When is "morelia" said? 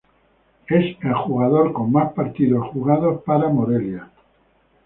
3.49-4.09